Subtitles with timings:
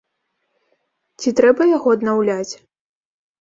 [1.23, 2.49] Ці трэба яго аднаўляць?